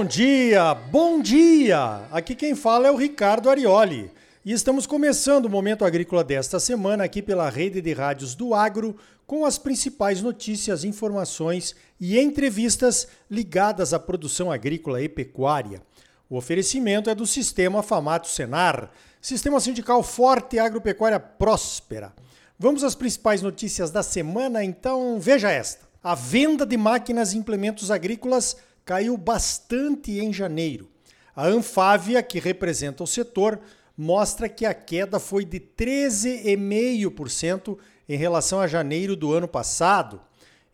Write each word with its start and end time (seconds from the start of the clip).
Bom 0.00 0.06
dia, 0.06 0.72
bom 0.74 1.20
dia! 1.20 2.08
Aqui 2.10 2.34
quem 2.34 2.54
fala 2.54 2.88
é 2.88 2.90
o 2.90 2.96
Ricardo 2.96 3.50
Arioli. 3.50 4.10
E 4.42 4.50
estamos 4.50 4.86
começando 4.86 5.44
o 5.44 5.50
Momento 5.50 5.84
Agrícola 5.84 6.24
desta 6.24 6.58
semana 6.58 7.04
aqui 7.04 7.20
pela 7.20 7.50
rede 7.50 7.82
de 7.82 7.92
rádios 7.92 8.34
do 8.34 8.54
Agro, 8.54 8.96
com 9.26 9.44
as 9.44 9.58
principais 9.58 10.22
notícias, 10.22 10.84
informações 10.84 11.76
e 12.00 12.18
entrevistas 12.18 13.08
ligadas 13.30 13.92
à 13.92 13.98
produção 13.98 14.50
agrícola 14.50 15.02
e 15.02 15.08
pecuária. 15.08 15.82
O 16.30 16.36
oferecimento 16.38 17.10
é 17.10 17.14
do 17.14 17.26
Sistema 17.26 17.82
Famato 17.82 18.26
Senar, 18.26 18.90
Sistema 19.20 19.60
Sindical 19.60 20.02
Forte 20.02 20.56
e 20.56 20.58
Agropecuária 20.58 21.20
Próspera. 21.20 22.14
Vamos 22.58 22.82
às 22.84 22.94
principais 22.94 23.42
notícias 23.42 23.90
da 23.90 24.02
semana, 24.02 24.64
então 24.64 25.20
veja 25.20 25.50
esta. 25.50 25.90
A 26.02 26.14
venda 26.14 26.64
de 26.64 26.78
máquinas 26.78 27.34
e 27.34 27.36
implementos 27.36 27.90
agrícolas 27.90 28.56
caiu 28.90 29.16
bastante 29.16 30.18
em 30.18 30.32
janeiro. 30.32 30.90
A 31.36 31.46
Anfávia, 31.46 32.20
que 32.24 32.40
representa 32.40 33.04
o 33.04 33.06
setor, 33.06 33.60
mostra 33.96 34.48
que 34.48 34.66
a 34.66 34.74
queda 34.74 35.20
foi 35.20 35.44
de 35.44 35.60
13,5% 35.60 37.78
em 38.08 38.16
relação 38.16 38.58
a 38.58 38.66
janeiro 38.66 39.14
do 39.14 39.32
ano 39.32 39.46
passado. 39.46 40.20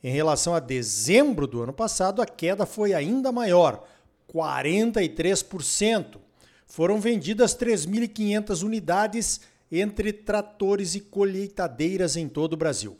Em 0.02 0.10
relação 0.10 0.54
a 0.54 0.60
dezembro 0.60 1.46
do 1.46 1.62
ano 1.62 1.74
passado, 1.74 2.22
a 2.22 2.26
queda 2.26 2.64
foi 2.64 2.94
ainda 2.94 3.30
maior, 3.30 3.86
43%. 4.32 6.16
Foram 6.66 6.98
vendidas 6.98 7.54
3.500 7.54 8.62
unidades 8.62 9.42
entre 9.70 10.10
tratores 10.10 10.94
e 10.94 11.00
colheitadeiras 11.00 12.16
em 12.16 12.30
todo 12.30 12.54
o 12.54 12.56
Brasil. 12.56 12.96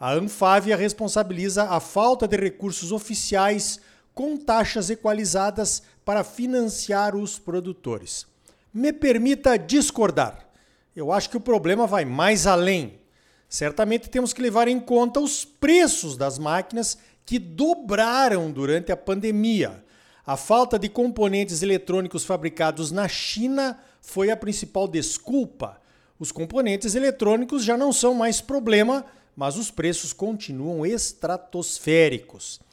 A 0.00 0.12
Anfávia 0.12 0.76
responsabiliza 0.76 1.70
a 1.70 1.78
falta 1.78 2.26
de 2.26 2.36
recursos 2.36 2.90
oficiais 2.90 3.80
com 4.16 4.34
taxas 4.34 4.88
equalizadas 4.88 5.82
para 6.02 6.24
financiar 6.24 7.14
os 7.14 7.38
produtores. 7.38 8.26
Me 8.72 8.90
permita 8.90 9.58
discordar. 9.58 10.48
Eu 10.96 11.12
acho 11.12 11.28
que 11.28 11.36
o 11.36 11.40
problema 11.40 11.86
vai 11.86 12.06
mais 12.06 12.46
além. 12.46 12.98
Certamente 13.46 14.08
temos 14.08 14.32
que 14.32 14.40
levar 14.40 14.68
em 14.68 14.80
conta 14.80 15.20
os 15.20 15.44
preços 15.44 16.16
das 16.16 16.38
máquinas 16.38 16.96
que 17.26 17.38
dobraram 17.38 18.50
durante 18.50 18.90
a 18.90 18.96
pandemia. 18.96 19.84
A 20.26 20.34
falta 20.34 20.78
de 20.78 20.88
componentes 20.88 21.60
eletrônicos 21.60 22.24
fabricados 22.24 22.90
na 22.90 23.06
China 23.06 23.78
foi 24.00 24.30
a 24.30 24.36
principal 24.36 24.88
desculpa. 24.88 25.78
Os 26.18 26.32
componentes 26.32 26.94
eletrônicos 26.94 27.62
já 27.62 27.76
não 27.76 27.92
são 27.92 28.14
mais 28.14 28.40
problema, 28.40 29.04
mas 29.36 29.58
os 29.58 29.70
preços 29.70 30.14
continuam 30.14 30.86
estratosféricos. 30.86 32.64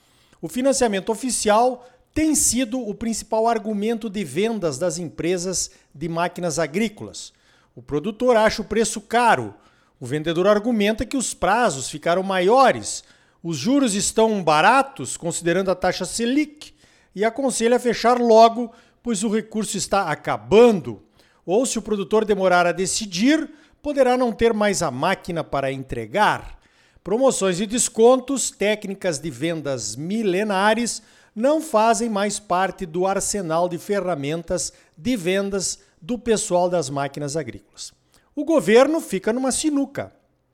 O 0.43 0.49
financiamento 0.49 1.09
oficial 1.09 1.87
tem 2.13 2.35
sido 2.35 2.77
o 2.77 2.93
principal 2.93 3.47
argumento 3.47 4.09
de 4.09 4.25
vendas 4.25 4.77
das 4.77 4.97
empresas 4.97 5.71
de 5.95 6.09
máquinas 6.09 6.59
agrícolas. 6.59 7.31
O 7.73 7.81
produtor 7.81 8.35
acha 8.35 8.61
o 8.61 8.65
preço 8.65 8.99
caro, 8.99 9.53
o 10.01 10.05
vendedor 10.05 10.45
argumenta 10.45 11.05
que 11.05 11.15
os 11.15 11.33
prazos 11.33 11.89
ficaram 11.89 12.21
maiores, 12.21 13.05
os 13.41 13.55
juros 13.55 13.95
estão 13.95 14.43
baratos, 14.43 15.15
considerando 15.15 15.71
a 15.71 15.75
taxa 15.75 16.03
Selic, 16.03 16.73
e 17.15 17.23
aconselha 17.23 17.79
fechar 17.79 18.19
logo, 18.19 18.69
pois 19.01 19.23
o 19.23 19.29
recurso 19.29 19.77
está 19.77 20.11
acabando. 20.11 21.01
Ou, 21.45 21.65
se 21.65 21.79
o 21.79 21.81
produtor 21.81 22.25
demorar 22.25 22.67
a 22.67 22.73
decidir, 22.73 23.49
poderá 23.81 24.17
não 24.17 24.33
ter 24.33 24.53
mais 24.53 24.81
a 24.81 24.91
máquina 24.91 25.41
para 25.41 25.71
entregar. 25.71 26.59
Promoções 27.03 27.59
e 27.59 27.65
descontos, 27.65 28.49
técnicas 28.49 29.19
de 29.19 29.29
vendas 29.29 29.95
milenares, 29.95 31.01
não 31.35 31.61
fazem 31.61 32.09
mais 32.09 32.39
parte 32.39 32.85
do 32.85 33.05
arsenal 33.05 33.67
de 33.67 33.77
ferramentas 33.77 34.71
de 34.97 35.17
vendas 35.17 35.79
do 36.01 36.17
pessoal 36.17 36.69
das 36.69 36.89
máquinas 36.89 37.35
agrícolas 37.35 37.93
o 38.35 38.43
governo 38.43 38.99
fica 38.99 39.31
numa 39.31 39.51
sinuca. 39.51 40.11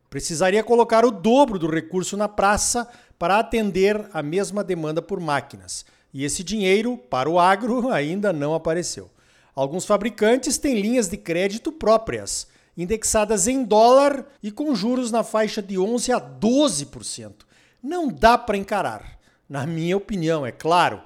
Precisaria 0.09 0.63
colocar 0.63 1.05
o 1.05 1.11
dobro 1.11 1.57
do 1.57 1.69
recurso 1.69 2.17
na 2.17 2.27
praça 2.27 2.87
para 3.17 3.39
atender 3.39 4.07
a 4.11 4.21
mesma 4.21 4.63
demanda 4.63 5.01
por 5.01 5.19
máquinas. 5.19 5.85
E 6.13 6.25
esse 6.25 6.43
dinheiro, 6.43 6.97
para 6.97 7.29
o 7.29 7.39
agro, 7.39 7.89
ainda 7.93 8.33
não 8.33 8.53
apareceu. 8.53 9.09
Alguns 9.55 9.85
fabricantes 9.85 10.57
têm 10.57 10.79
linhas 10.79 11.07
de 11.07 11.17
crédito 11.17 11.71
próprias, 11.71 12.47
indexadas 12.77 13.47
em 13.47 13.63
dólar 13.63 14.25
e 14.41 14.51
com 14.51 14.73
juros 14.75 15.11
na 15.11 15.23
faixa 15.23 15.61
de 15.61 15.77
11 15.77 16.11
a 16.11 16.19
12%. 16.19 17.33
Não 17.81 18.07
dá 18.07 18.37
para 18.37 18.57
encarar, 18.57 19.19
na 19.47 19.65
minha 19.65 19.97
opinião, 19.97 20.45
é 20.45 20.51
claro. 20.51 21.01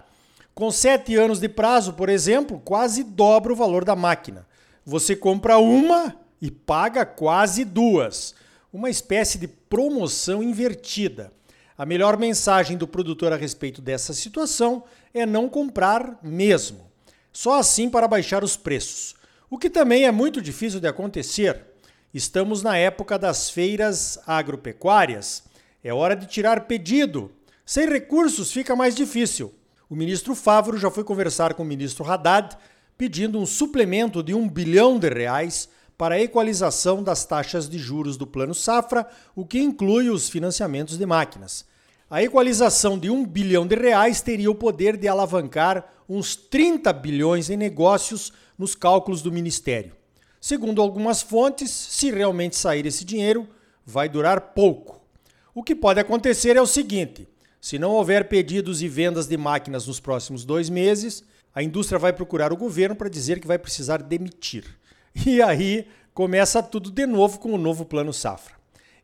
Com 0.54 0.70
sete 0.70 1.16
anos 1.16 1.40
de 1.40 1.50
prazo, 1.50 1.94
por 1.94 2.10
exemplo, 2.10 2.62
quase 2.64 3.04
dobra 3.04 3.54
o 3.54 3.56
valor 3.56 3.84
da 3.84 3.96
máquina. 3.96 4.46
Você 4.86 5.16
compra 5.16 5.58
uma 5.58 6.16
e 6.42 6.52
paga 6.52 7.06
quase 7.06 7.64
duas. 7.64 8.36
Uma 8.72 8.90
espécie 8.90 9.38
de 9.38 9.48
promoção 9.48 10.44
invertida. 10.44 11.32
A 11.78 11.86
melhor 11.86 12.18
mensagem 12.18 12.78
do 12.78 12.88
produtor 12.88 13.34
a 13.34 13.36
respeito 13.36 13.82
dessa 13.82 14.14
situação 14.14 14.84
é 15.14 15.26
não 15.26 15.50
comprar 15.50 16.20
mesmo. 16.22 16.92
Só 17.32 17.58
assim 17.58 17.90
para 17.90 18.08
baixar 18.08 18.44
os 18.44 18.56
preços. 18.56 19.16
O 19.54 19.58
que 19.60 19.70
também 19.70 20.06
é 20.06 20.12
muito 20.12 20.42
difícil 20.42 20.80
de 20.80 20.88
acontecer. 20.88 21.62
Estamos 22.12 22.64
na 22.64 22.76
época 22.76 23.20
das 23.20 23.52
feiras 23.52 24.18
agropecuárias. 24.26 25.44
É 25.84 25.94
hora 25.94 26.16
de 26.16 26.26
tirar 26.26 26.62
pedido. 26.62 27.32
Sem 27.64 27.88
recursos 27.88 28.52
fica 28.52 28.76
mais 28.76 28.96
difícil. 28.96 29.54
O 29.88 29.96
ministro 29.96 30.34
Favro 30.34 30.76
já 30.76 30.90
foi 30.90 31.04
conversar 31.04 31.54
com 31.54 31.62
o 31.62 31.68
ministro 31.68 32.04
Haddad 32.04 32.58
pedindo 32.98 33.38
um 33.38 33.46
suplemento 33.46 34.24
de 34.24 34.34
um 34.34 34.50
bilhão 34.50 34.98
de 34.98 35.08
reais 35.08 35.70
para 35.96 36.16
a 36.16 36.20
equalização 36.20 37.04
das 37.04 37.24
taxas 37.24 37.70
de 37.70 37.78
juros 37.78 38.18
do 38.18 38.26
Plano 38.26 38.56
Safra, 38.56 39.06
o 39.36 39.46
que 39.46 39.60
inclui 39.60 40.10
os 40.10 40.30
financiamentos 40.30 40.98
de 40.98 41.06
máquinas. 41.06 41.64
A 42.10 42.24
equalização 42.24 42.98
de 42.98 43.12
1 43.12 43.24
bilhão 43.28 43.68
de 43.68 43.76
reais 43.76 44.20
teria 44.20 44.50
o 44.50 44.56
poder 44.56 44.98
de 44.98 45.08
alavancar 45.08 45.94
uns 46.10 46.36
30 46.36 46.92
bilhões 46.92 47.52
em 47.52 47.58
negócios 47.58 48.34
nos 48.58 48.76
cálculos 48.76 49.22
do 49.22 49.32
Ministério. 49.32 49.96
Segundo 50.40 50.82
algumas 50.82 51.22
fontes, 51.22 51.70
se 51.72 52.12
realmente 52.12 52.56
sair 52.56 52.86
esse 52.86 53.06
dinheiro, 53.06 53.48
vai 53.86 54.10
durar 54.10 54.54
pouco. 54.54 55.02
O 55.56 55.64
que 55.64 55.76
pode 55.76 56.00
acontecer 56.00 56.56
é 56.56 56.62
o 56.62 56.68
seguinte: 56.68 57.28
se 57.62 57.80
não 57.80 57.92
houver 57.92 58.28
pedidos 58.28 58.82
e 58.82 58.88
vendas 58.88 59.28
de 59.28 59.38
máquinas 59.38 59.88
nos 59.88 60.00
próximos 60.00 60.44
dois 60.44 60.70
meses, 60.70 61.24
a 61.56 61.64
indústria 61.64 62.00
vai 62.00 62.12
procurar 62.12 62.52
o 62.52 62.58
governo 62.58 62.96
para 62.96 63.10
dizer 63.10 63.40
que 63.40 63.48
vai 63.48 63.58
precisar 63.58 64.02
demitir. 64.02 64.66
E 65.26 65.42
aí 65.42 65.88
começa 66.14 66.62
tudo 66.64 66.92
de 66.92 67.06
novo 67.06 67.40
com 67.40 67.54
o 67.54 67.58
novo 67.58 67.86
Plano 67.86 68.12
Safra. 68.12 68.56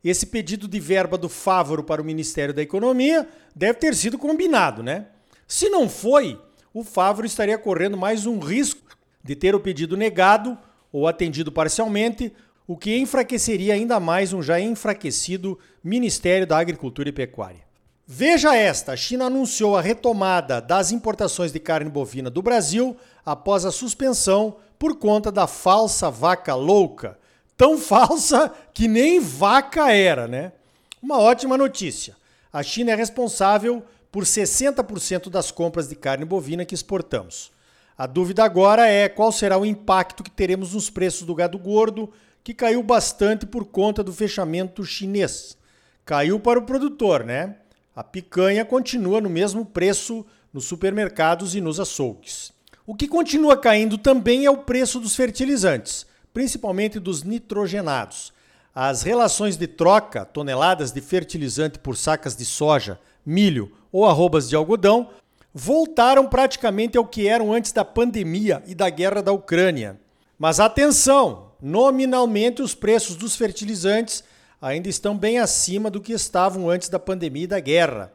Esse 0.03 0.25
pedido 0.25 0.67
de 0.67 0.79
verba 0.79 1.17
do 1.17 1.29
Fávoro 1.29 1.83
para 1.83 2.01
o 2.01 2.05
Ministério 2.05 2.53
da 2.53 2.61
Economia 2.61 3.27
deve 3.55 3.75
ter 3.75 3.95
sido 3.95 4.17
combinado, 4.17 4.81
né? 4.81 5.07
Se 5.47 5.69
não 5.69 5.87
foi, 5.87 6.39
o 6.73 6.83
Fávoro 6.83 7.27
estaria 7.27 7.57
correndo 7.57 7.95
mais 7.95 8.25
um 8.25 8.39
risco 8.39 8.81
de 9.24 9.35
ter 9.35 9.56
o 9.56 9.59
pedido 9.59 9.97
negado 9.97 10.57
ou 10.91 11.07
atendido 11.07 11.52
parcialmente, 11.52 12.34
o 12.68 12.78
que 12.78 12.97
enfraqueceria 12.97 13.74
ainda 13.74 14.00
mais 14.00 14.34
um 14.34 14.41
já 14.41 14.59
enfraquecido 14.59 15.57
Ministério 15.84 16.46
da 16.46 16.57
Agricultura 16.57 17.09
e 17.09 17.12
Pecuária. 17.12 17.62
Veja 18.06 18.56
esta: 18.56 18.94
a 18.94 18.97
China 18.97 19.25
anunciou 19.25 19.78
a 19.78 19.81
retomada 19.81 20.59
das 20.59 20.91
importações 20.91 21.52
de 21.52 21.59
carne 21.59 21.90
bovina 21.90 22.29
do 22.29 22.41
Brasil 22.41 22.97
após 23.25 23.66
a 23.66 23.72
suspensão 23.72 24.58
por 24.79 24.97
conta 24.97 25.31
da 25.31 25.46
falsa 25.46 26.09
vaca 26.09 26.56
louca. 26.56 27.19
Tão 27.56 27.78
falsa 27.79 28.52
que 28.73 28.88
nem 28.88 29.20
vaca 29.20 29.91
era, 29.91 30.28
né? 30.28 30.53
Uma 31.02 31.20
ótima 31.20 31.58
notícia. 31.58 32.16
A 32.52 32.64
China 32.64 32.91
é 32.91 32.96
responsável 32.96 33.84
por 34.11 34.23
60% 34.23 35.29
das 35.29 35.52
compras 35.52 35.88
de 35.88 35.96
carne 35.96 36.26
bovina 36.26 36.66
que 36.66 36.73
exportamos. 36.73 37.52
A 37.99 38.07
dúvida 38.07 38.46
agora 38.46 38.87
é 38.87 39.09
qual 39.09 39.29
será 39.29 39.57
o 39.57 39.66
impacto 39.66 40.23
que 40.23 40.31
teremos 40.31 40.73
nos 40.73 40.90
preços 40.90 41.23
do 41.23 41.35
gado 41.35 41.59
gordo, 41.59 42.09
que 42.41 42.53
caiu 42.53 42.81
bastante 42.81 43.46
por 43.46 43.66
conta 43.66 44.01
do 44.01 44.13
fechamento 44.13 44.85
chinês. 44.85 45.57
Caiu 46.05 46.40
para 46.40 46.57
o 46.57 46.61
produtor, 46.61 47.25
né? 47.25 47.57
A 47.93 48.01
picanha 48.01 48.63
continua 48.63 49.19
no 49.19 49.29
mesmo 49.29 49.66
preço 49.66 50.25
nos 50.53 50.63
supermercados 50.63 51.55
e 51.55 51.59
nos 51.59 51.78
açougues. 51.78 52.53
O 52.87 52.96
que 52.96 53.05
continua 53.05 53.57
caindo 53.57 53.97
também 53.97 54.45
é 54.45 54.49
o 54.49 54.59
preço 54.59 54.97
dos 55.02 55.13
fertilizantes, 55.13 56.05
principalmente 56.34 57.02
dos 57.02 57.23
nitrogenados. 57.23 58.31
As 58.73 59.02
relações 59.02 59.57
de 59.57 59.67
troca, 59.67 60.23
toneladas 60.23 60.93
de 60.93 61.02
fertilizante 61.02 61.78
por 61.78 61.97
sacas 61.97 62.34
de 62.34 62.45
soja, 62.45 62.97
milho 63.25 63.73
ou 63.91 64.05
arrobas 64.05 64.47
de 64.47 64.55
algodão, 64.55 65.09
voltaram 65.53 66.28
praticamente 66.28 66.97
ao 66.97 67.05
que 67.05 67.28
eram 67.28 67.53
antes 67.53 67.72
da 67.72 67.84
pandemia 67.84 68.63
e 68.67 68.75
da 68.75 68.90
guerra 68.90 69.22
da 69.22 69.31
Ucrânia. 69.31 69.99
Mas 70.37 70.59
atenção, 70.59 71.51
nominalmente 71.61 72.61
os 72.61 72.75
preços 72.75 73.16
dos 73.16 73.35
fertilizantes 73.35 74.23
ainda 74.61 74.87
estão 74.87 75.17
bem 75.17 75.40
acima 75.40 75.90
do 75.90 76.01
que 76.01 76.13
estavam 76.13 76.69
antes 76.69 76.90
da 76.90 76.99
pandemia 76.99 77.43
e 77.43 77.47
da 77.47 77.59
guerra. 77.59 78.13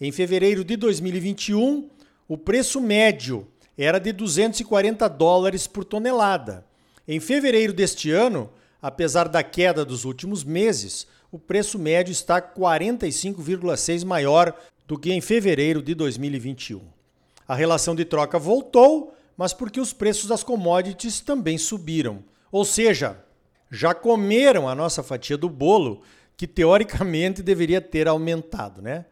Em 0.00 0.10
fevereiro 0.10 0.64
de 0.64 0.76
2021, 0.76 1.90
o 2.26 2.38
preço 2.38 2.80
médio 2.80 3.46
era 3.76 3.98
de 3.98 4.12
240 4.12 5.08
dólares 5.08 5.66
por 5.66 5.84
tonelada. 5.84 6.64
Em 7.06 7.20
fevereiro 7.20 7.72
deste 7.72 8.10
ano, 8.10 8.50
apesar 8.80 9.28
da 9.28 9.42
queda 9.42 9.84
dos 9.84 10.04
últimos 10.04 10.44
meses, 10.44 11.06
o 11.32 11.38
preço 11.38 11.78
médio 11.78 12.12
está 12.12 12.40
45,6 12.40 14.04
maior 14.04 14.54
do 14.90 14.98
que 14.98 15.12
em 15.12 15.20
fevereiro 15.20 15.80
de 15.80 15.94
2021. 15.94 16.80
A 17.46 17.54
relação 17.54 17.94
de 17.94 18.04
troca 18.04 18.40
voltou, 18.40 19.14
mas 19.36 19.52
porque 19.52 19.80
os 19.80 19.92
preços 19.92 20.26
das 20.26 20.42
commodities 20.42 21.20
também 21.20 21.56
subiram. 21.56 22.24
Ou 22.50 22.64
seja, 22.64 23.16
já 23.70 23.94
comeram 23.94 24.68
a 24.68 24.74
nossa 24.74 25.00
fatia 25.00 25.36
do 25.36 25.48
bolo, 25.48 26.02
que 26.36 26.44
teoricamente 26.44 27.40
deveria 27.40 27.80
ter 27.80 28.08
aumentado, 28.08 28.82
né? 28.82 29.04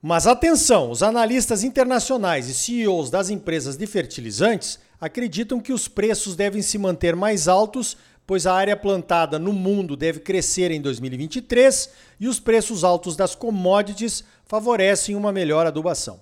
Mas 0.00 0.26
atenção, 0.26 0.90
os 0.90 1.02
analistas 1.02 1.62
internacionais 1.62 2.48
e 2.48 2.54
CEOs 2.54 3.10
das 3.10 3.28
empresas 3.28 3.76
de 3.76 3.86
fertilizantes 3.86 4.78
acreditam 4.98 5.60
que 5.60 5.72
os 5.72 5.86
preços 5.86 6.34
devem 6.34 6.62
se 6.62 6.78
manter 6.78 7.14
mais 7.14 7.46
altos, 7.46 7.94
pois 8.26 8.46
a 8.46 8.54
área 8.54 8.76
plantada 8.76 9.38
no 9.38 9.52
mundo 9.52 9.96
deve 9.96 10.20
crescer 10.20 10.70
em 10.70 10.80
2023 10.80 11.90
e 12.18 12.26
os 12.26 12.40
preços 12.40 12.82
altos 12.82 13.16
das 13.16 13.34
commodities 13.34 14.24
favorecem 14.44 15.14
uma 15.14 15.32
melhor 15.32 15.66
adubação. 15.66 16.20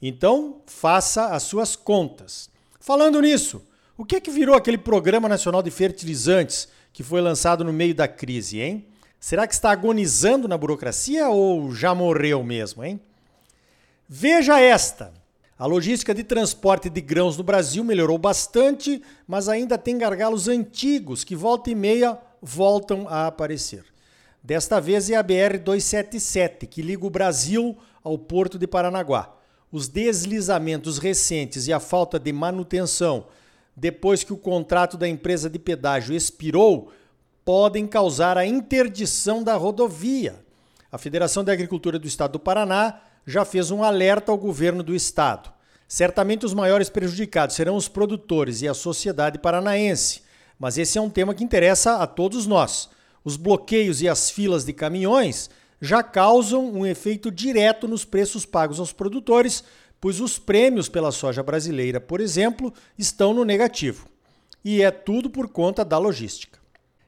Então, 0.00 0.62
faça 0.66 1.26
as 1.26 1.42
suas 1.42 1.76
contas. 1.76 2.48
Falando 2.78 3.20
nisso, 3.20 3.62
o 3.96 4.04
que 4.04 4.16
é 4.16 4.20
que 4.20 4.30
virou 4.30 4.54
aquele 4.54 4.78
Programa 4.78 5.28
Nacional 5.28 5.62
de 5.62 5.70
Fertilizantes 5.70 6.68
que 6.92 7.02
foi 7.02 7.20
lançado 7.20 7.64
no 7.64 7.72
meio 7.72 7.94
da 7.94 8.08
crise, 8.08 8.60
hein? 8.60 8.86
Será 9.18 9.46
que 9.46 9.52
está 9.52 9.70
agonizando 9.70 10.48
na 10.48 10.56
burocracia 10.56 11.28
ou 11.28 11.74
já 11.74 11.94
morreu 11.94 12.42
mesmo, 12.42 12.82
hein? 12.82 12.98
Veja 14.08 14.58
esta. 14.58 15.12
A 15.60 15.66
logística 15.66 16.14
de 16.14 16.24
transporte 16.24 16.88
de 16.88 17.02
grãos 17.02 17.36
no 17.36 17.44
Brasil 17.44 17.84
melhorou 17.84 18.16
bastante, 18.16 19.02
mas 19.28 19.46
ainda 19.46 19.76
tem 19.76 19.98
gargalos 19.98 20.48
antigos 20.48 21.22
que 21.22 21.36
volta 21.36 21.70
e 21.70 21.74
meia 21.74 22.18
voltam 22.40 23.06
a 23.06 23.26
aparecer. 23.26 23.84
Desta 24.42 24.80
vez 24.80 25.10
é 25.10 25.16
a 25.16 25.22
BR 25.22 25.58
277, 25.62 26.66
que 26.66 26.80
liga 26.80 27.04
o 27.04 27.10
Brasil 27.10 27.76
ao 28.02 28.16
Porto 28.16 28.58
de 28.58 28.66
Paranaguá 28.66 29.36
os 29.70 29.86
deslizamentos 29.86 30.96
recentes 30.96 31.66
e 31.68 31.74
a 31.74 31.78
falta 31.78 32.18
de 32.18 32.32
manutenção 32.32 33.26
depois 33.76 34.24
que 34.24 34.32
o 34.32 34.38
contrato 34.38 34.96
da 34.96 35.06
empresa 35.06 35.50
de 35.50 35.58
pedágio 35.58 36.16
expirou 36.16 36.90
podem 37.44 37.86
causar 37.86 38.38
a 38.38 38.46
interdição 38.46 39.42
da 39.42 39.56
rodovia. 39.56 40.42
A 40.90 40.96
Federação 40.96 41.44
da 41.44 41.52
Agricultura 41.52 41.98
do 41.98 42.06
Estado 42.06 42.32
do 42.32 42.40
Paraná 42.40 43.00
já 43.26 43.44
fez 43.44 43.70
um 43.70 43.82
alerta 43.82 44.32
ao 44.32 44.38
governo 44.38 44.82
do 44.82 44.94
estado. 44.94 45.52
Certamente 45.86 46.46
os 46.46 46.54
maiores 46.54 46.88
prejudicados 46.88 47.56
serão 47.56 47.74
os 47.74 47.88
produtores 47.88 48.62
e 48.62 48.68
a 48.68 48.74
sociedade 48.74 49.38
paranaense, 49.38 50.22
mas 50.58 50.78
esse 50.78 50.98
é 50.98 51.00
um 51.00 51.10
tema 51.10 51.34
que 51.34 51.42
interessa 51.42 51.96
a 51.96 52.06
todos 52.06 52.46
nós. 52.46 52.88
Os 53.24 53.36
bloqueios 53.36 54.00
e 54.00 54.08
as 54.08 54.30
filas 54.30 54.64
de 54.64 54.72
caminhões 54.72 55.50
já 55.80 56.02
causam 56.02 56.70
um 56.70 56.86
efeito 56.86 57.30
direto 57.30 57.88
nos 57.88 58.04
preços 58.04 58.44
pagos 58.44 58.78
aos 58.78 58.92
produtores, 58.92 59.64
pois 60.00 60.20
os 60.20 60.38
prêmios 60.38 60.88
pela 60.88 61.10
soja 61.10 61.42
brasileira, 61.42 62.00
por 62.00 62.20
exemplo, 62.20 62.72
estão 62.98 63.34
no 63.34 63.44
negativo. 63.44 64.06
E 64.64 64.82
é 64.82 64.90
tudo 64.90 65.30
por 65.30 65.48
conta 65.48 65.84
da 65.84 65.98
logística. 65.98 66.60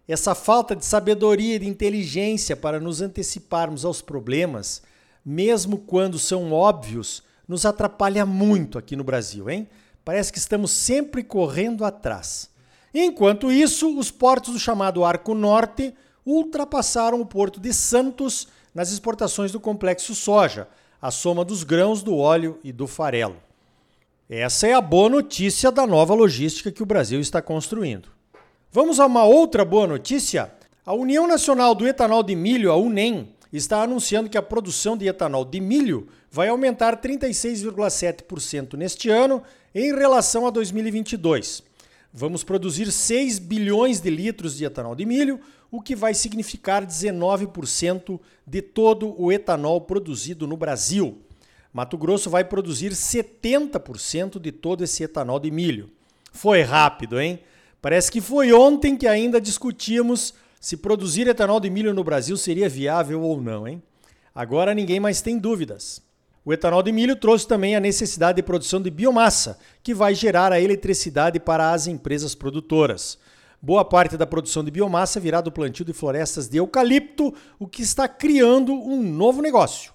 Essa 0.08 0.34
falta 0.34 0.74
de 0.74 0.84
sabedoria 0.84 1.56
e 1.56 1.58
de 1.60 1.68
inteligência 1.68 2.56
para 2.56 2.80
nos 2.80 3.00
anteciparmos 3.00 3.84
aos 3.84 4.02
problemas, 4.02 4.82
mesmo 5.24 5.78
quando 5.78 6.19
são 6.19 6.52
óbvios, 6.52 7.22
nos 7.46 7.66
atrapalha 7.66 8.24
muito 8.24 8.78
aqui 8.78 8.96
no 8.96 9.04
Brasil, 9.04 9.48
hein? 9.50 9.69
Parece 10.04 10.32
que 10.32 10.38
estamos 10.38 10.70
sempre 10.70 11.22
correndo 11.22 11.84
atrás. 11.84 12.50
Enquanto 12.94 13.50
isso, 13.50 13.98
os 13.98 14.10
portos 14.10 14.52
do 14.52 14.58
chamado 14.58 15.04
Arco 15.04 15.34
Norte 15.34 15.94
ultrapassaram 16.26 17.20
o 17.20 17.26
porto 17.26 17.60
de 17.60 17.72
Santos 17.72 18.48
nas 18.74 18.90
exportações 18.90 19.52
do 19.52 19.60
complexo 19.60 20.14
soja, 20.14 20.69
a 21.00 21.10
soma 21.10 21.44
dos 21.44 21.62
grãos, 21.62 22.02
do 22.02 22.16
óleo 22.16 22.58
e 22.62 22.72
do 22.72 22.86
farelo. 22.86 23.36
Essa 24.28 24.66
é 24.66 24.72
a 24.72 24.80
boa 24.80 25.08
notícia 25.08 25.70
da 25.70 25.86
nova 25.86 26.14
logística 26.14 26.72
que 26.72 26.82
o 26.82 26.86
Brasil 26.86 27.20
está 27.20 27.42
construindo. 27.42 28.08
Vamos 28.70 28.98
a 28.98 29.06
uma 29.06 29.24
outra 29.24 29.64
boa 29.64 29.86
notícia? 29.86 30.52
A 30.86 30.94
União 30.94 31.26
Nacional 31.26 31.74
do 31.74 31.86
Etanol 31.86 32.22
de 32.22 32.34
Milho, 32.34 32.72
a 32.72 32.76
UNEM, 32.76 33.34
está 33.52 33.82
anunciando 33.82 34.31
que 34.31 34.38
a 34.38 34.43
produção 34.43 34.96
de 34.96 35.06
etanol 35.06 35.44
de 35.44 35.60
milho 35.60 36.08
vai 36.31 36.49
aumentar 36.49 37.00
36,7% 37.00 38.75
neste 38.75 39.10
ano 39.10 39.43
em 39.75 39.94
relação 39.94 40.46
a 40.46 40.50
2022. 40.50 41.62
Vamos 42.12 42.43
produzir 42.44 42.90
6 42.90 43.38
bilhões 43.38 44.00
de 44.00 44.10
litros 44.10 44.56
de 44.56 44.64
etanol 44.64 44.94
de 44.94 45.04
milho, 45.04 45.40
o 45.70 45.81
que 45.81 45.96
vai 45.96 46.12
significar 46.12 46.87
19% 46.87 48.20
de 48.46 48.60
todo 48.60 49.14
o 49.20 49.32
etanol 49.32 49.81
produzido 49.81 50.46
no 50.46 50.56
Brasil. 50.56 51.19
Mato 51.72 51.96
Grosso 51.96 52.28
vai 52.28 52.44
produzir 52.44 52.93
70% 52.93 54.38
de 54.38 54.52
todo 54.52 54.84
esse 54.84 55.02
etanol 55.02 55.40
de 55.40 55.50
milho. 55.50 55.90
Foi 56.31 56.60
rápido, 56.60 57.19
hein? 57.19 57.40
Parece 57.81 58.12
que 58.12 58.20
foi 58.20 58.52
ontem 58.52 58.96
que 58.96 59.06
ainda 59.06 59.40
discutíamos 59.40 60.34
se 60.62 60.76
produzir 60.76 61.26
etanol 61.26 61.58
de 61.58 61.68
milho 61.68 61.92
no 61.92 62.04
Brasil 62.04 62.36
seria 62.36 62.68
viável 62.68 63.20
ou 63.20 63.42
não, 63.42 63.66
hein? 63.66 63.82
Agora 64.32 64.72
ninguém 64.72 65.00
mais 65.00 65.20
tem 65.20 65.36
dúvidas. 65.36 66.00
O 66.44 66.52
etanol 66.52 66.84
de 66.84 66.92
milho 66.92 67.16
trouxe 67.16 67.48
também 67.48 67.74
a 67.74 67.80
necessidade 67.80 68.36
de 68.36 68.44
produção 68.44 68.80
de 68.80 68.88
biomassa, 68.88 69.58
que 69.82 69.92
vai 69.92 70.14
gerar 70.14 70.52
a 70.52 70.60
eletricidade 70.60 71.40
para 71.40 71.72
as 71.72 71.88
empresas 71.88 72.36
produtoras. 72.36 73.18
Boa 73.60 73.84
parte 73.84 74.16
da 74.16 74.24
produção 74.24 74.62
de 74.62 74.70
biomassa 74.70 75.18
virá 75.18 75.40
do 75.40 75.50
plantio 75.50 75.84
de 75.84 75.92
florestas 75.92 76.48
de 76.48 76.58
eucalipto, 76.58 77.34
o 77.58 77.66
que 77.66 77.82
está 77.82 78.06
criando 78.06 78.72
um 78.72 79.02
novo 79.02 79.42
negócio. 79.42 79.92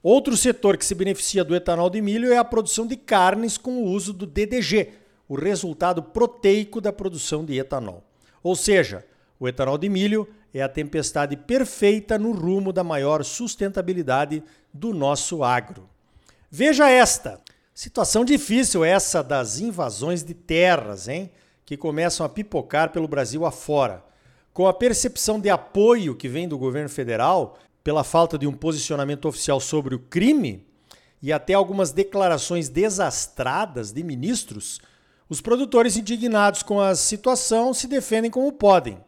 Outro 0.00 0.36
setor 0.36 0.76
que 0.76 0.86
se 0.86 0.94
beneficia 0.94 1.42
do 1.42 1.56
etanol 1.56 1.90
de 1.90 2.00
milho 2.00 2.32
é 2.32 2.36
a 2.36 2.44
produção 2.44 2.86
de 2.86 2.94
carnes 2.96 3.58
com 3.58 3.82
o 3.82 3.86
uso 3.86 4.12
do 4.12 4.26
DDG, 4.26 4.90
o 5.28 5.34
resultado 5.34 6.04
proteico 6.04 6.80
da 6.80 6.92
produção 6.92 7.44
de 7.44 7.58
etanol. 7.58 8.04
Ou 8.44 8.54
seja, 8.54 9.04
o 9.42 9.48
etanol 9.48 9.76
de 9.76 9.88
milho 9.88 10.28
é 10.54 10.62
a 10.62 10.68
tempestade 10.68 11.36
perfeita 11.36 12.16
no 12.16 12.30
rumo 12.30 12.72
da 12.72 12.84
maior 12.84 13.24
sustentabilidade 13.24 14.40
do 14.72 14.94
nosso 14.94 15.42
agro. 15.42 15.90
Veja 16.48 16.88
esta. 16.88 17.40
Situação 17.74 18.24
difícil 18.24 18.84
essa 18.84 19.20
das 19.20 19.58
invasões 19.58 20.22
de 20.22 20.32
terras, 20.32 21.08
hein? 21.08 21.28
que 21.64 21.76
começam 21.76 22.24
a 22.24 22.28
pipocar 22.28 22.92
pelo 22.92 23.08
Brasil 23.08 23.44
afora. 23.44 24.04
Com 24.52 24.68
a 24.68 24.72
percepção 24.72 25.40
de 25.40 25.50
apoio 25.50 26.14
que 26.14 26.28
vem 26.28 26.46
do 26.46 26.56
governo 26.56 26.88
federal 26.88 27.58
pela 27.82 28.04
falta 28.04 28.38
de 28.38 28.46
um 28.46 28.52
posicionamento 28.52 29.26
oficial 29.26 29.58
sobre 29.58 29.92
o 29.96 29.98
crime 29.98 30.64
e 31.20 31.32
até 31.32 31.54
algumas 31.54 31.90
declarações 31.90 32.68
desastradas 32.68 33.90
de 33.90 34.04
ministros, 34.04 34.80
os 35.28 35.40
produtores 35.40 35.96
indignados 35.96 36.62
com 36.62 36.80
a 36.80 36.94
situação 36.94 37.74
se 37.74 37.88
defendem 37.88 38.30
como 38.30 38.52
podem. 38.52 39.00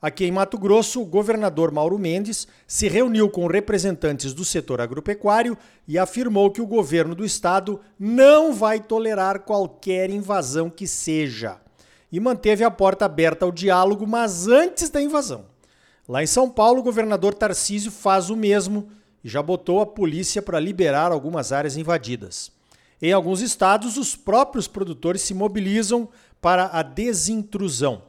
Aqui 0.00 0.24
em 0.24 0.30
Mato 0.30 0.56
Grosso, 0.56 1.02
o 1.02 1.04
governador 1.04 1.72
Mauro 1.72 1.98
Mendes 1.98 2.46
se 2.66 2.88
reuniu 2.88 3.28
com 3.28 3.48
representantes 3.48 4.32
do 4.32 4.44
setor 4.44 4.80
agropecuário 4.80 5.58
e 5.88 5.98
afirmou 5.98 6.52
que 6.52 6.60
o 6.60 6.66
governo 6.66 7.16
do 7.16 7.24
estado 7.24 7.80
não 7.98 8.52
vai 8.52 8.78
tolerar 8.78 9.40
qualquer 9.40 10.08
invasão 10.08 10.70
que 10.70 10.86
seja 10.86 11.60
e 12.10 12.18
manteve 12.18 12.64
a 12.64 12.70
porta 12.70 13.04
aberta 13.04 13.44
ao 13.44 13.52
diálogo, 13.52 14.06
mas 14.06 14.46
antes 14.46 14.88
da 14.88 15.00
invasão. 15.00 15.46
Lá 16.08 16.22
em 16.22 16.26
São 16.26 16.48
Paulo, 16.48 16.80
o 16.80 16.82
governador 16.82 17.34
Tarcísio 17.34 17.90
faz 17.90 18.30
o 18.30 18.36
mesmo 18.36 18.88
e 19.22 19.28
já 19.28 19.42
botou 19.42 19.80
a 19.80 19.86
polícia 19.86 20.40
para 20.40 20.60
liberar 20.60 21.12
algumas 21.12 21.52
áreas 21.52 21.76
invadidas. 21.76 22.50
Em 23.00 23.12
alguns 23.12 23.40
estados, 23.40 23.96
os 23.96 24.16
próprios 24.16 24.66
produtores 24.66 25.22
se 25.22 25.34
mobilizam 25.34 26.08
para 26.40 26.70
a 26.72 26.82
desintrusão, 26.82 28.02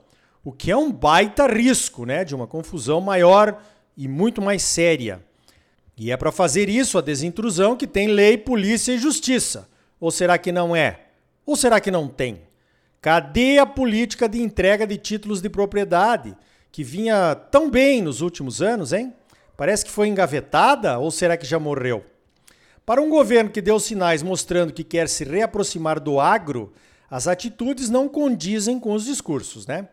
o 0.50 0.51
que 0.51 0.72
é 0.72 0.75
um 0.75 0.91
baita 0.91 1.46
risco 1.46 2.08
né, 2.08 2.25
de 2.25 2.34
uma 2.34 2.48
confusão 2.48 3.00
maior 3.00 3.62
e 3.96 4.08
muito 4.08 4.41
mais 4.41 4.63
séria. 4.63 5.24
E 5.96 6.12
é 6.12 6.18
para 6.18 6.32
fazer 6.32 6.68
isso, 6.68 6.98
a 6.98 7.01
desintrusão, 7.01 7.77
que 7.77 7.86
tem 7.86 8.08
lei, 8.08 8.36
polícia 8.36 8.91
e 8.91 8.98
justiça. 8.98 9.70
Ou 10.00 10.10
será 10.10 10.39
que 10.39 10.51
não 10.51 10.75
é? 10.75 11.01
Ou 11.46 11.56
será 11.56 11.79
que 11.79 11.91
não 11.91 12.08
tem? 12.08 12.41
Cadê 13.00 13.60
a 13.60 13.65
política 13.65 14.27
de 14.27 14.41
entrega 14.41 14.88
de 14.88 14.98
títulos 14.98 15.39
de 15.39 15.51
propriedade, 15.51 16.36
que 16.72 16.84
vinha 16.84 17.36
tão 17.36 17.70
bem 17.70 18.01
nos 18.01 18.22
últimos 18.22 18.60
anos, 18.60 18.91
hein? 18.91 19.13
Parece 19.56 19.86
que 19.86 19.91
foi 19.91 20.08
engavetada 20.08 20.98
ou 20.98 21.12
será 21.12 21.38
que 21.38 21.46
já 21.46 21.60
morreu? 21.60 22.03
Para 22.88 23.03
um 23.03 23.10
governo 23.10 23.51
que 23.51 23.62
deu 23.62 23.79
sinais 23.79 24.24
mostrando 24.24 24.74
que 24.74 24.84
quer 24.84 25.08
se 25.08 25.24
reaproximar 25.24 26.00
do 26.00 26.20
agro, 26.20 26.74
as 27.08 27.27
atitudes 27.27 27.88
não 27.88 28.10
condizem 28.10 28.79
com 28.79 28.94
os 28.94 29.06
discursos, 29.06 29.68
né? 29.68 29.88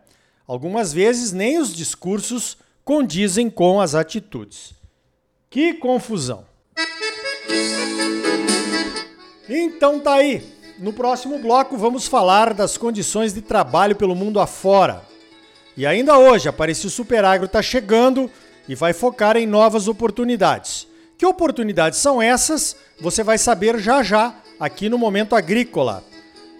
Algumas 0.47 0.93
vezes 0.93 1.33
nem 1.33 1.59
os 1.59 1.75
discursos 1.75 2.57
condizem 2.85 3.49
com 3.49 3.81
as 3.81 3.93
atitudes. 3.93 4.73
Que 5.49 5.73
confusão! 5.73 6.45
Então 9.49 9.99
tá 9.99 10.13
aí. 10.13 10.41
No 10.79 10.93
próximo 10.93 11.37
bloco 11.39 11.75
vamos 11.75 12.07
falar 12.07 12.53
das 12.53 12.77
condições 12.77 13.33
de 13.33 13.41
trabalho 13.41 13.95
pelo 13.95 14.15
mundo 14.15 14.39
afora. 14.39 15.01
E 15.75 15.85
ainda 15.85 16.17
hoje, 16.17 16.47
Aparecido 16.47 16.89
Superagro 16.89 17.45
está 17.45 17.61
chegando 17.61 18.31
e 18.69 18.75
vai 18.75 18.93
focar 18.93 19.35
em 19.35 19.45
novas 19.45 19.87
oportunidades. 19.87 20.87
Que 21.17 21.25
oportunidades 21.25 21.99
são 21.99 22.21
essas? 22.21 22.75
Você 23.01 23.21
vai 23.21 23.37
saber 23.37 23.79
já 23.79 24.01
já 24.01 24.33
aqui 24.57 24.87
no 24.87 24.97
Momento 24.97 25.35
Agrícola. 25.35 26.03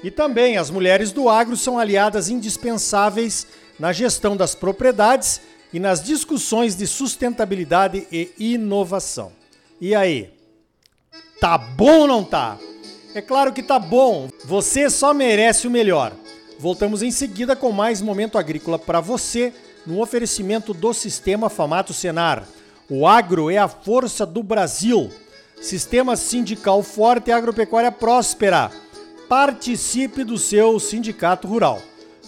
E 0.04 0.12
também 0.12 0.58
as 0.58 0.70
mulheres 0.70 1.12
do 1.12 1.30
agro 1.30 1.56
são 1.56 1.80
aliadas 1.80 2.30
indispensáveis 2.30 3.48
na 3.80 3.94
gestão 3.94 4.36
das 4.36 4.56
propriedades 4.56 5.42
e 5.72 5.80
nas 5.80 6.02
discussões 6.04 6.76
de 6.76 6.88
sustentabilidade 6.88 8.08
e 8.12 8.32
inovação. 8.40 9.32
E 9.80 9.94
aí? 9.94 10.32
Tá 11.40 11.58
bom 11.58 12.02
ou 12.02 12.08
não 12.08 12.24
tá? 12.24 12.58
É 13.14 13.22
claro 13.22 13.54
que 13.54 13.62
tá 13.62 13.80
bom. 13.80 14.30
Você 14.46 14.90
só 14.90 15.14
merece 15.14 15.68
o 15.68 15.72
melhor. 15.72 16.14
Voltamos 16.60 17.04
em 17.04 17.12
seguida 17.12 17.56
com 17.56 17.72
mais 17.72 18.02
momento 18.02 18.38
agrícola 18.38 18.80
para 18.80 19.00
você 19.00 19.54
no 19.86 20.02
oferecimento 20.02 20.74
do 20.74 20.94
Sistema 20.94 21.50
Famato 21.50 21.94
Senar. 21.94 22.48
O 22.90 23.06
agro 23.06 23.52
é 23.52 23.58
a 23.58 23.68
força 23.68 24.26
do 24.26 24.42
Brasil. 24.42 25.12
Sistema 25.62 26.16
sindical 26.16 26.82
forte 26.82 27.30
e 27.30 27.32
agropecuária 27.32 27.92
próspera. 27.92 28.72
Participe 29.28 30.24
do 30.24 30.38
seu 30.38 30.80
sindicato 30.80 31.48
rural. 31.48 31.82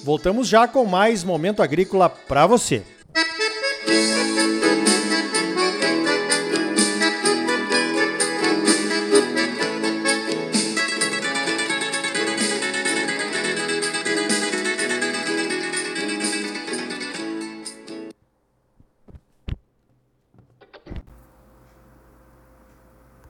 Voltamos 0.03 0.48
já 0.48 0.68
com 0.68 0.86
mais 0.86 1.24
momento 1.24 1.62
agrícola 1.62 2.10
para 2.10 2.48
você. 2.48 2.84